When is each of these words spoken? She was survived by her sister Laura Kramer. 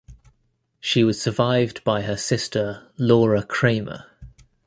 She 0.79 1.03
was 1.03 1.21
survived 1.21 1.83
by 1.83 2.01
her 2.01 2.17
sister 2.17 2.89
Laura 2.97 3.43
Kramer. 3.43 4.07